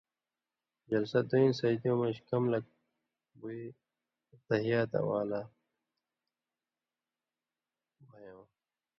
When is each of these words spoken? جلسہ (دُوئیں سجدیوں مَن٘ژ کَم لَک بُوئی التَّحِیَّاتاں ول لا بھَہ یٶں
جلسہ 0.89 1.19
(دُوئیں 1.29 1.57
سجدیوں 1.59 1.97
مَن٘ژ 1.99 2.17
کَم 2.29 2.43
لَک 2.51 2.65
بُوئی 3.39 3.61
التَّحِیَّاتاں 4.31 5.03
ول 5.07 5.27
لا 5.31 5.41
بھَہ 8.09 8.17
یٶں 8.25 8.45